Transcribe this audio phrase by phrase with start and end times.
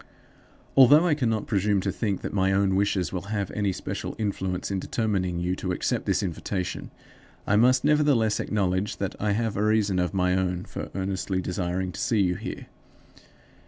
[0.75, 4.71] Although I cannot presume to think that my own wishes will have any special influence
[4.71, 6.89] in determining you to accept this invitation,
[7.45, 11.91] I must nevertheless acknowledge that I have a reason of my own for earnestly desiring
[11.91, 12.65] to see you here.